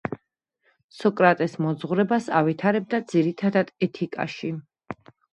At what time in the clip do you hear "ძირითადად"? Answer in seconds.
3.11-3.69